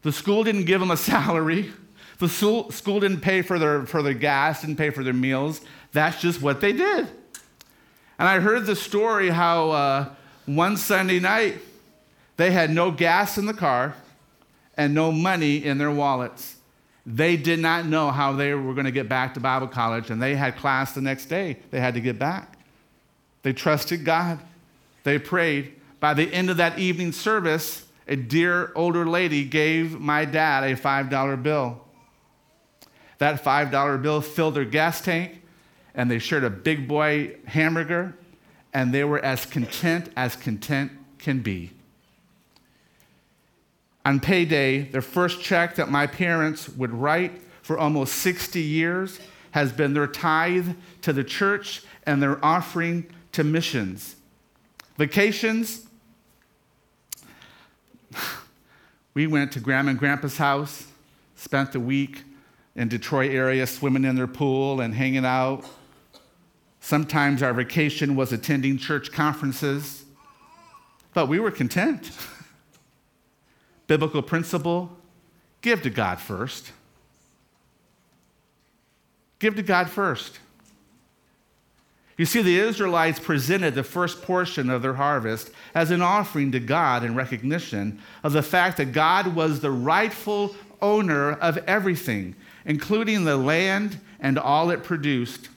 [0.03, 1.71] The school didn't give them a salary.
[2.19, 5.61] The school, didn't pay for their, for their gas, didn't pay for their meals.
[5.93, 7.09] That's just what they did.
[8.19, 10.09] And I heard the story how uh,
[10.47, 11.59] one Sunday night
[12.37, 13.97] they had no gas in the car
[14.77, 16.57] and no money in their wallets.
[17.05, 20.23] They did not know how they were going to get back to Bible college, and
[20.23, 21.59] they had class the next day.
[21.71, 22.57] They had to get back.
[23.43, 24.39] They trusted God.
[25.03, 25.75] They prayed.
[26.01, 30.77] By the end of that evening service, a dear older lady gave my dad a
[30.77, 31.81] $5 bill.
[33.19, 35.43] That $5 bill filled their gas tank,
[35.95, 38.17] and they shared a big boy hamburger,
[38.73, 41.73] and they were as content as content can be
[44.05, 49.19] on payday, the first check that my parents would write for almost 60 years
[49.53, 54.17] has been their tithe to the church and their offering to missions.
[54.99, 55.84] Vacations,
[59.15, 60.87] we went to grandma and grandpa's house,
[61.37, 62.23] spent the week
[62.77, 65.65] in Detroit area swimming in their pool and hanging out.
[66.81, 70.05] Sometimes our vacation was attending church conferences,
[71.13, 72.11] but we were content.
[73.87, 74.91] biblical principle
[75.61, 76.73] give to God first.
[79.39, 80.39] Give to God first.
[82.17, 86.61] You see, the Israelites presented the first portion of their harvest as an offering to
[86.61, 93.25] God in recognition of the fact that God was the rightful owner of everything, including
[93.25, 95.49] the land and all it produced.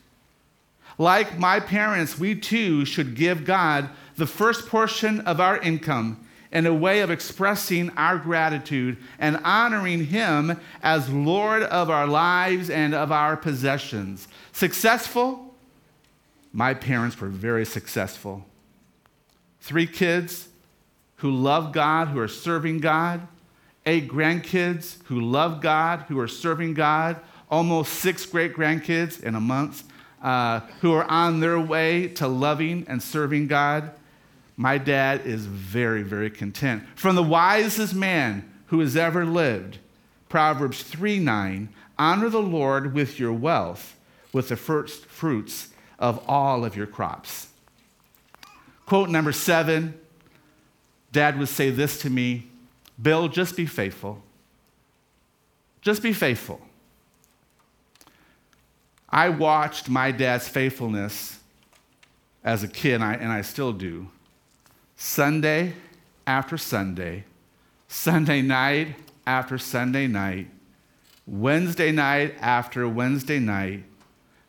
[0.98, 6.66] Like my parents, we too should give God the first portion of our income in
[6.66, 12.96] a way of expressing our gratitude and honoring Him as Lord of our lives and
[12.96, 14.28] of our possessions.
[14.54, 15.47] Successful?
[16.58, 18.44] My parents were very successful.
[19.62, 20.48] Three kids
[21.18, 23.28] who love God, who are serving God.
[23.86, 27.20] Eight grandkids who love God, who are serving God.
[27.52, 29.84] Almost six great grandkids in a month
[30.24, 33.94] uh, who are on their way to loving and serving God
[34.58, 36.84] my dad is very, very content.
[36.96, 39.78] From the wisest man who has ever lived,
[40.30, 43.96] Proverbs 3 9, honor the Lord with your wealth,
[44.34, 45.70] with the first fruits
[46.00, 47.48] of all of your crops.
[48.86, 50.00] Quote number seven
[51.12, 52.48] Dad would say this to me
[53.02, 54.22] Bill, just be faithful.
[55.82, 56.62] Just be faithful.
[59.10, 61.40] I watched my dad's faithfulness
[62.44, 64.10] as a kid, and I, and I still do.
[64.96, 65.74] Sunday
[66.26, 67.24] after Sunday,
[67.88, 68.96] Sunday night
[69.26, 70.48] after Sunday night,
[71.26, 73.84] Wednesday night after Wednesday night,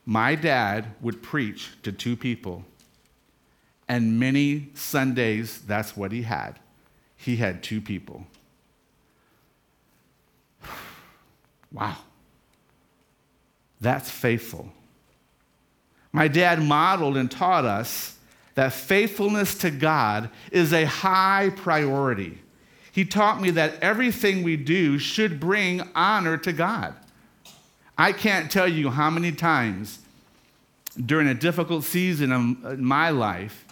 [0.09, 2.65] my dad would preach to two people.
[3.87, 6.59] And many Sundays, that's what he had.
[7.15, 8.27] He had two people.
[11.71, 11.99] Wow.
[13.83, 14.73] That's faithful.
[16.13, 18.17] My dad modeled and taught us
[18.55, 22.39] that faithfulness to God is a high priority.
[22.91, 26.95] He taught me that everything we do should bring honor to God.
[27.99, 29.99] I can't tell you how many times
[31.05, 33.65] during a difficult season of my life,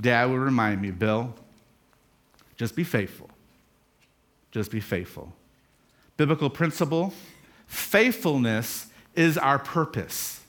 [0.00, 1.34] Dad would remind me, Bill,
[2.56, 3.28] just be faithful.
[4.52, 5.32] Just be faithful.
[6.16, 7.12] Biblical principle
[7.66, 10.40] faithfulness is our purpose.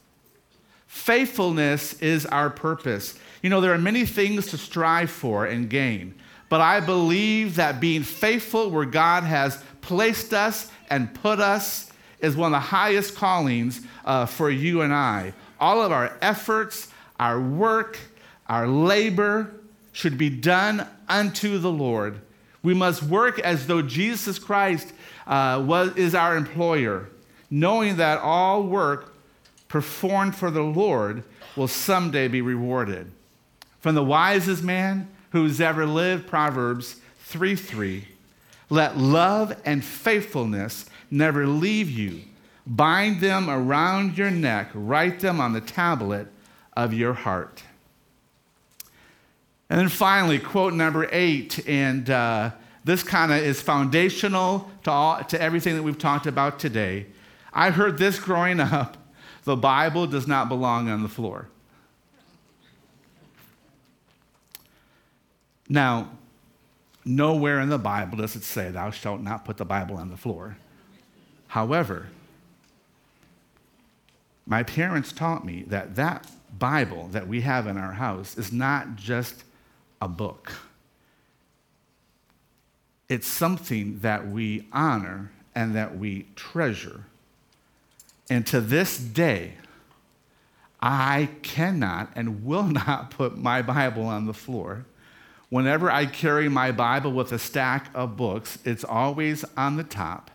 [0.88, 3.18] Faithfulness is our purpose.
[3.42, 6.16] You know, there are many things to strive for and gain,
[6.48, 11.89] but I believe that being faithful where God has placed us and put us
[12.22, 15.34] is one of the highest callings uh, for you and I.
[15.60, 16.90] All of our efforts,
[17.20, 17.98] our work,
[18.48, 19.52] our labor
[19.92, 22.20] should be done unto the Lord.
[22.62, 24.94] We must work as though Jesus Christ
[25.28, 27.10] uh, was, is our employer,
[27.50, 29.14] knowing that all work
[29.68, 31.24] performed for the Lord
[31.56, 33.12] will someday be rewarded.
[33.80, 38.08] From the wisest man who's ever lived, Proverbs 3 3.
[38.70, 42.22] Let love and faithfulness never leave you.
[42.66, 46.28] Bind them around your neck, write them on the tablet
[46.78, 47.64] of your heart.
[49.70, 52.52] And then finally, quote number eight, and uh,
[52.84, 57.08] this kind of is foundational to, all, to everything that we've talked about today.
[57.54, 58.98] I heard this growing up
[59.44, 61.48] the Bible does not belong on the floor.
[65.68, 66.12] Now,
[67.06, 70.18] nowhere in the Bible does it say, Thou shalt not put the Bible on the
[70.18, 70.58] floor.
[71.50, 72.08] However,
[74.46, 78.96] my parents taught me that that Bible that we have in our house is not
[78.96, 79.44] just
[80.00, 80.52] a book,
[83.08, 87.06] it's something that we honor and that we treasure.
[88.30, 89.54] And to this day,
[90.80, 94.86] I cannot and will not put my Bible on the floor.
[95.50, 100.30] Whenever I carry my Bible with a stack of books, it's always on the top.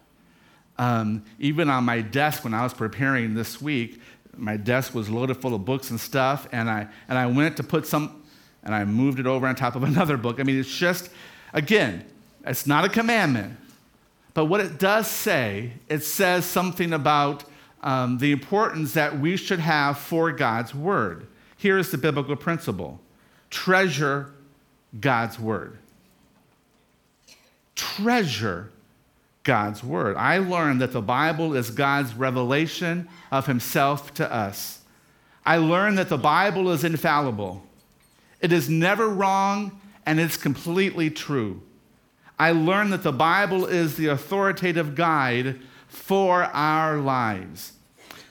[0.78, 4.00] Um, even on my desk when I was preparing this week,
[4.36, 7.62] my desk was loaded full of books and stuff, and I, and I went to
[7.62, 8.22] put some,
[8.62, 10.40] and I moved it over on top of another book.
[10.40, 11.10] I mean, it's just,
[11.52, 12.04] again,
[12.44, 13.56] it's not a commandment,
[14.34, 17.44] but what it does say, it says something about
[17.82, 21.28] um, the importance that we should have for God's word.
[21.56, 23.00] Here is the biblical principle
[23.50, 24.32] treasure
[24.98, 25.78] God's word.
[27.76, 28.70] Treasure
[29.44, 30.16] God's word.
[30.16, 34.80] I learned that the Bible is God's revelation of himself to us.
[35.46, 37.62] I learned that the Bible is infallible.
[38.40, 41.62] It is never wrong and it's completely true.
[42.38, 47.72] I learned that the Bible is the authoritative guide for our lives.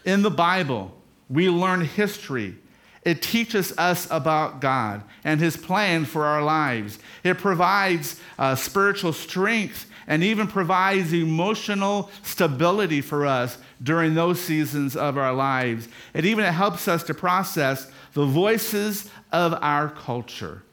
[0.05, 0.95] In the Bible,
[1.29, 2.55] we learn history.
[3.03, 6.99] It teaches us about God and His plan for our lives.
[7.23, 14.95] It provides uh, spiritual strength and even provides emotional stability for us during those seasons
[14.95, 15.87] of our lives.
[16.13, 20.63] It even helps us to process the voices of our culture.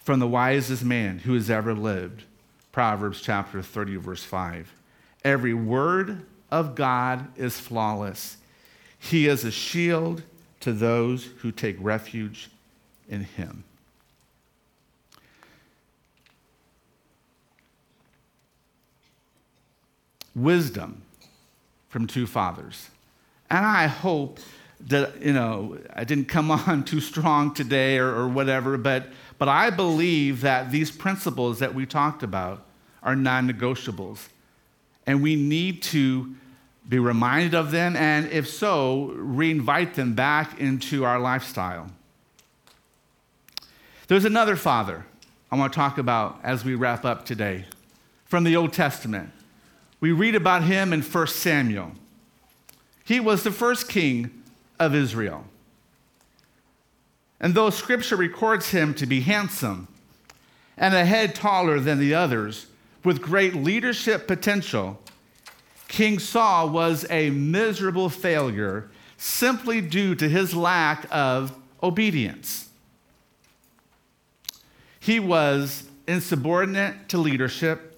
[0.00, 2.24] From the wisest man who has ever lived,
[2.70, 4.72] Proverbs chapter 30, verse 5.
[5.24, 8.36] Every word of God is flawless.
[8.98, 10.22] He is a shield
[10.60, 12.50] to those who take refuge
[13.08, 13.64] in him.
[20.36, 21.02] Wisdom
[21.88, 22.90] from two fathers.
[23.50, 24.38] And I hope
[24.88, 29.06] that, you know, I didn't come on too strong today or, or whatever, but,
[29.38, 32.64] but I believe that these principles that we talked about
[33.02, 34.28] are non negotiables
[35.06, 36.34] and we need to
[36.88, 41.90] be reminded of them, and if so, reinvite them back into our lifestyle.
[44.08, 45.04] There's another father
[45.50, 47.64] I want to talk about as we wrap up today
[48.24, 49.30] from the Old Testament.
[50.00, 51.92] We read about him in 1 Samuel.
[53.04, 54.42] He was the first king
[54.78, 55.44] of Israel.
[57.40, 59.88] And though scripture records him to be handsome
[60.76, 62.66] and a head taller than the others,
[63.04, 65.00] with great leadership potential,
[65.88, 72.68] King Saul was a miserable failure simply due to his lack of obedience.
[74.98, 77.95] He was insubordinate to leadership,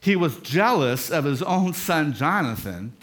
[0.00, 2.94] He was jealous of his own son, Jonathan.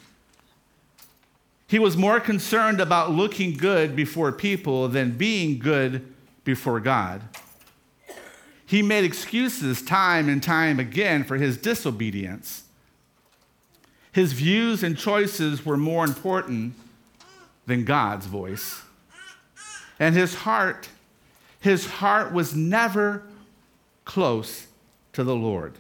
[1.67, 7.21] He was more concerned about looking good before people than being good before God.
[8.65, 12.63] He made excuses time and time again for his disobedience.
[14.11, 16.73] His views and choices were more important
[17.65, 18.81] than God's voice.
[19.99, 20.89] And his heart,
[21.59, 23.23] his heart was never
[24.05, 24.67] close
[25.13, 25.75] to the Lord.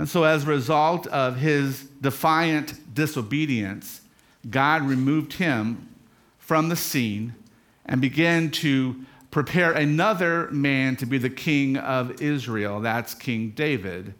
[0.00, 4.00] And so, as a result of his defiant disobedience,
[4.48, 5.90] God removed him
[6.38, 7.34] from the scene
[7.84, 8.96] and began to
[9.30, 12.80] prepare another man to be the king of Israel.
[12.80, 14.14] That's King David.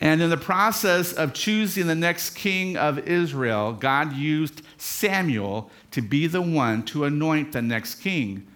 [0.00, 6.00] And in the process of choosing the next king of Israel, God used Samuel to
[6.00, 8.46] be the one to anoint the next king.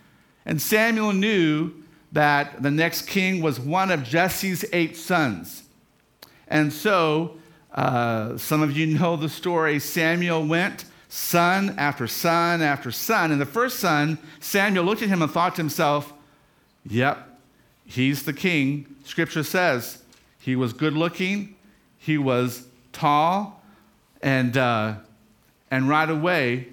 [0.46, 1.74] And Samuel knew
[2.12, 5.64] that the next king was one of Jesse's eight sons.
[6.49, 7.36] And so,
[7.74, 9.78] uh, some of you know the story.
[9.78, 13.32] Samuel went son after son after son.
[13.32, 16.12] And the first son, Samuel looked at him and thought to himself,
[16.86, 17.40] Yep,
[17.84, 18.96] he's the king.
[19.05, 20.03] Scripture says
[20.40, 21.57] he was good looking,
[21.99, 23.62] he was tall,
[24.22, 24.94] and, uh,
[25.70, 26.68] and right away,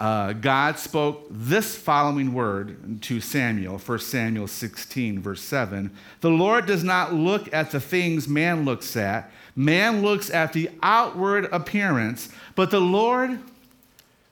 [0.00, 5.90] uh, God spoke this following word to Samuel, 1 Samuel 16, verse 7.
[6.22, 9.30] The Lord does not look at the things man looks at.
[9.54, 13.40] Man looks at the outward appearance, but the Lord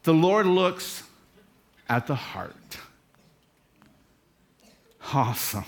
[0.03, 1.03] the Lord looks
[1.87, 2.55] at the heart.
[5.13, 5.65] Awesome.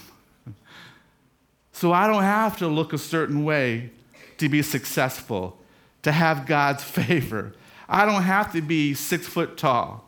[1.74, 3.92] So I don't have to look a certain way
[4.38, 5.60] to be successful,
[6.04, 7.54] to have God's favor.
[7.94, 10.06] I don't have to be six foot tall.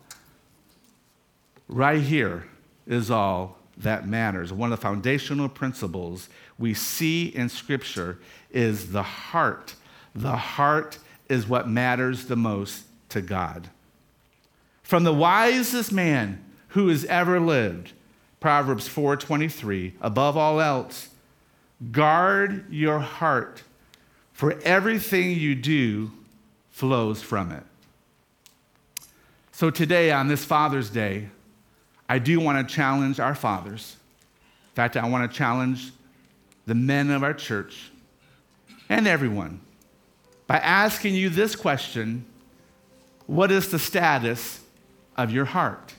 [1.67, 2.45] Right here
[2.87, 4.53] is all that matters.
[4.53, 8.19] One of the foundational principles we see in Scripture
[8.51, 9.75] is the heart.
[10.15, 13.69] The heart is what matters the most to God
[14.81, 17.93] from the wisest man who has ever lived.
[18.39, 21.09] Proverbs 4:23, above all else,
[21.91, 23.63] guard your heart,
[24.33, 26.11] for everything you do
[26.69, 27.63] flows from it.
[29.63, 31.29] So today on this Father's Day,
[32.09, 33.95] I do want to challenge our fathers.
[34.71, 35.93] In fact, I want to challenge
[36.65, 37.89] the men of our church
[38.89, 39.61] and everyone
[40.47, 42.25] by asking you this question
[43.25, 44.59] What is the status
[45.15, 45.93] of your heart?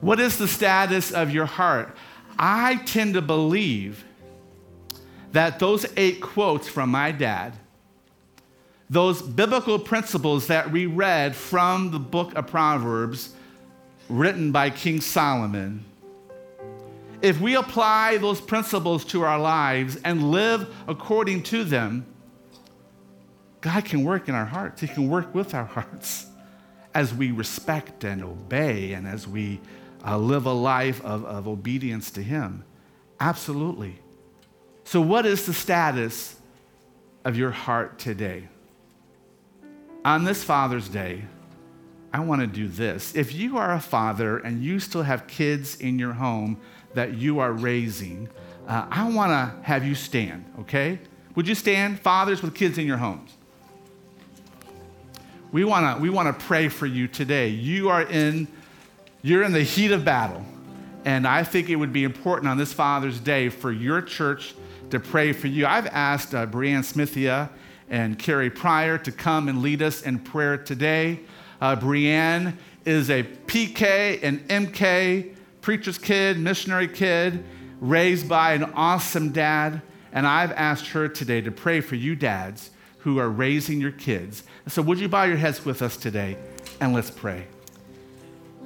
[0.00, 1.96] What is the status of your heart?
[2.36, 4.04] I tend to believe
[5.30, 7.52] that those eight quotes from my dad,
[8.90, 13.34] those biblical principles that we read from the book of Proverbs
[14.08, 15.84] written by King Solomon,
[17.20, 22.06] if we apply those principles to our lives and live according to them,
[23.60, 24.80] God can work in our hearts.
[24.80, 26.26] He can work with our hearts
[26.94, 29.60] as we respect and obey and as we
[30.06, 32.64] uh, live a life of, of obedience to Him.
[33.18, 33.98] Absolutely.
[34.84, 36.36] So, what is the status
[37.24, 38.48] of your heart today?
[40.08, 41.22] On this Father's Day,
[42.14, 43.14] I want to do this.
[43.14, 46.58] If you are a father and you still have kids in your home
[46.94, 48.30] that you are raising,
[48.66, 50.98] uh, I want to have you stand, okay?
[51.34, 53.36] Would you stand, fathers with kids in your homes?
[55.52, 57.48] we want to we want to pray for you today.
[57.50, 58.48] You are in
[59.20, 60.42] you're in the heat of battle.
[61.04, 64.54] And I think it would be important on this Father's Day for your church
[64.88, 65.66] to pray for you.
[65.66, 67.50] I've asked uh, Brianne Smithia
[67.90, 71.20] and Carrie Pryor to come and lead us in prayer today.
[71.60, 77.44] Uh, Brianne is a PK and MK, preacher's kid, missionary kid,
[77.80, 79.82] raised by an awesome dad.
[80.12, 84.42] And I've asked her today to pray for you dads who are raising your kids.
[84.66, 86.36] So, would you bow your heads with us today
[86.80, 87.46] and let's pray?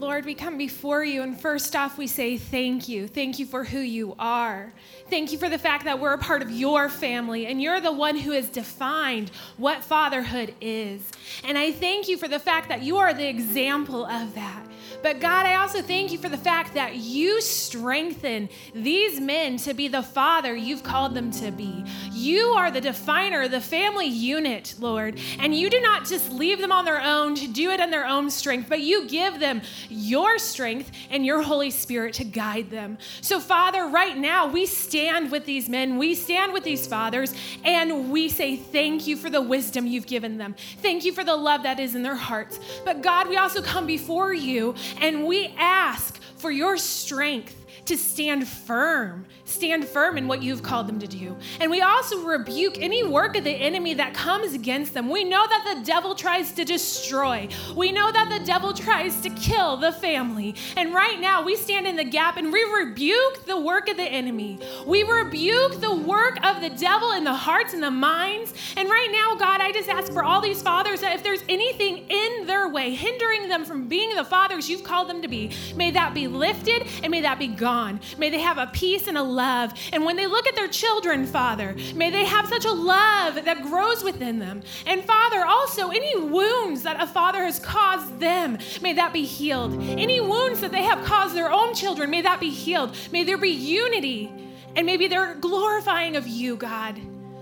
[0.03, 3.07] Lord, we come before you, and first off, we say thank you.
[3.07, 4.73] Thank you for who you are.
[5.09, 7.93] Thank you for the fact that we're a part of your family, and you're the
[7.93, 11.09] one who has defined what fatherhood is.
[11.45, 14.67] And I thank you for the fact that you are the example of that.
[15.03, 19.75] But God, I also thank you for the fact that you strengthen these men to
[19.75, 21.85] be the father you've called them to be.
[22.13, 25.19] You are the definer, the family unit, Lord.
[25.39, 28.07] And you do not just leave them on their own to do it in their
[28.07, 32.99] own strength, but you give them your strength and your Holy Spirit to guide them.
[33.21, 37.35] So, Father, right now we stand with these men, we stand with these fathers,
[37.65, 40.55] and we say thank you for the wisdom you've given them.
[40.79, 42.61] Thank you for the love that is in their hearts.
[42.85, 48.47] But God, we also come before you and we ask for your strength to stand
[48.47, 51.37] firm, stand firm in what you've called them to do.
[51.61, 55.09] And we also rebuke any work of the enemy that comes against them.
[55.09, 59.31] We know that the devil tries to destroy, we know that the devil tries to
[59.31, 60.55] kill the family.
[60.77, 64.05] And right now, we stand in the gap and we rebuke the work of the
[64.05, 64.61] enemy.
[64.87, 68.55] We rebuke the work of the devil in the hearts and the minds.
[68.77, 72.07] And right now, God, I just ask for all these fathers that if there's anything
[72.09, 75.91] in their way hindering them from being the fathers you've called them to be, may
[75.91, 77.72] that be lifted and may that be gone.
[78.19, 79.73] May they have a peace and a love.
[79.93, 83.63] And when they look at their children, Father, may they have such a love that
[83.63, 84.63] grows within them.
[84.87, 89.81] And Father, also any wounds that a father has caused them, may that be healed.
[89.83, 92.97] Any wounds that they have caused their own children, may that be healed.
[93.11, 94.31] May there be unity.
[94.77, 97.01] And maybe they're glorifying of you, God.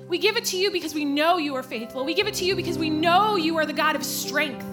[0.08, 2.04] We give it to you because we know you are faithful.
[2.04, 4.64] We give it to you because we know you are the God of strength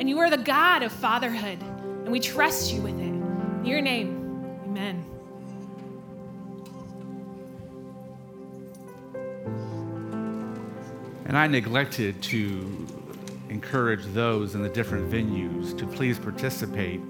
[0.00, 1.62] and you are the God of fatherhood.
[1.62, 3.02] And we trust you with it.
[3.60, 4.19] In your name,
[4.70, 5.04] amen.
[11.26, 12.86] And I neglected to
[13.48, 17.00] encourage those in the different venues to please participate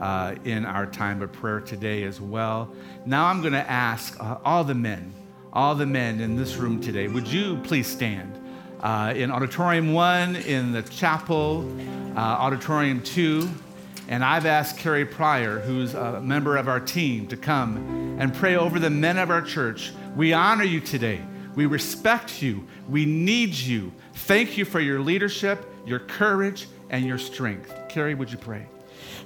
[0.00, 2.72] uh, in our time of prayer today as well.
[3.06, 5.14] Now I'm going to ask uh, all the men
[5.54, 8.40] all the men in this room today, would you please stand?
[8.80, 11.64] Uh, in Auditorium 1, in the chapel,
[12.16, 13.48] uh, Auditorium 2,
[14.08, 18.56] and I've asked Carrie Pryor, who's a member of our team, to come and pray
[18.56, 19.92] over the men of our church.
[20.16, 21.20] We honor you today.
[21.54, 22.66] We respect you.
[22.88, 23.92] We need you.
[24.14, 27.74] Thank you for your leadership, your courage, and your strength.
[27.88, 28.66] Carrie, would you pray?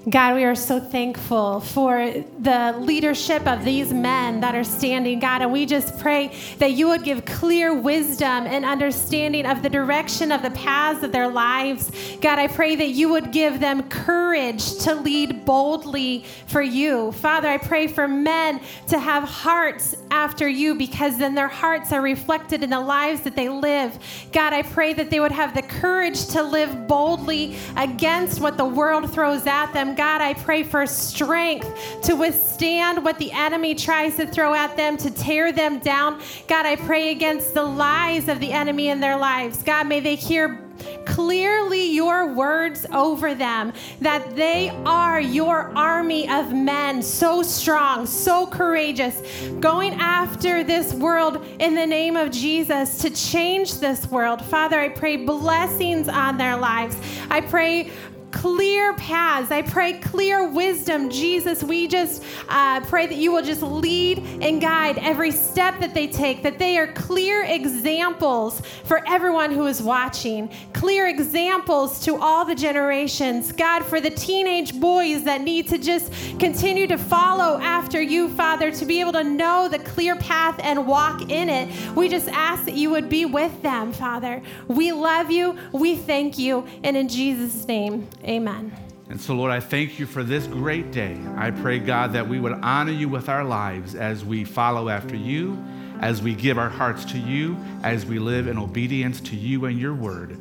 [0.08, 5.42] God, we are so thankful for the leadership of these men that are standing, God.
[5.42, 10.30] And we just pray that you would give clear wisdom and understanding of the direction
[10.30, 11.90] of the paths of their lives.
[12.20, 17.10] God, I pray that you would give them courage to lead boldly for you.
[17.12, 22.00] Father, I pray for men to have hearts after you because then their hearts are
[22.00, 23.98] reflected in the lives that they live.
[24.32, 28.64] God, I pray that they would have the courage to live boldly against what the
[28.64, 29.96] world throws at them.
[29.96, 34.96] God, I pray for strength to withstand what the enemy tries to throw at them,
[34.98, 36.20] to tear them down.
[36.46, 39.62] God, I pray against the lies of the enemy in their lives.
[39.62, 40.64] God, may they hear
[41.06, 48.46] clearly your words over them that they are your army of men, so strong, so
[48.46, 49.20] courageous,
[49.58, 54.44] going after this world in the name of Jesus to change this world.
[54.44, 56.96] Father, I pray blessings on their lives.
[57.30, 57.90] I pray
[58.30, 59.50] clear paths.
[59.50, 61.10] I pray clear wisdom.
[61.10, 65.94] Jesus, we just uh, pray that you will just lead and guide every step that
[65.94, 72.16] they take, that they are clear examples for everyone who is watching, clear examples to
[72.16, 73.52] all the generations.
[73.52, 78.70] God, for the teenage boys that need to just continue to follow after you, Father,
[78.70, 82.64] to be able to know the clear path and walk in it, we just ask
[82.64, 84.42] that you would be with them, Father.
[84.66, 85.58] We love you.
[85.72, 86.66] We thank you.
[86.84, 88.76] And in Jesus' name, Amen.
[89.10, 91.18] And so, Lord, I thank you for this great day.
[91.36, 95.16] I pray, God, that we would honor you with our lives as we follow after
[95.16, 95.62] you,
[96.00, 99.78] as we give our hearts to you, as we live in obedience to you and
[99.78, 100.38] your word.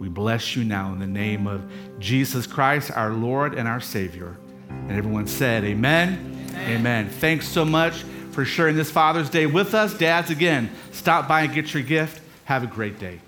[0.00, 1.62] We bless you now in the name of
[2.00, 4.36] Jesus Christ, our Lord and our Savior.
[4.68, 6.46] And everyone said, Amen.
[6.50, 6.70] Amen.
[6.70, 7.08] Amen.
[7.08, 8.02] Thanks so much
[8.32, 9.94] for sharing this Father's Day with us.
[9.94, 12.22] Dads, again, stop by and get your gift.
[12.44, 13.20] Have a great day.